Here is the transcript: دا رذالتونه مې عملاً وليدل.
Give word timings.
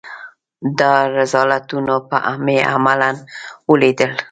دا 0.79 0.93
رذالتونه 1.17 1.93
مې 2.45 2.57
عملاً 2.73 3.11
وليدل. 3.69 4.11